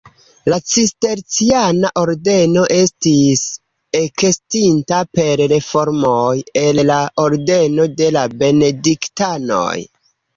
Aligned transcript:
La 0.51 0.57
Cisterciana 0.75 1.89
ordeno 2.03 2.63
estis 2.77 3.43
ekestinta 3.99 5.01
per 5.19 5.43
reformoj 5.51 6.33
el 6.63 6.81
la 6.91 6.97
ordeno 7.25 7.87
de 8.01 8.09
la 8.17 8.25
Benediktanoj. 8.45 9.71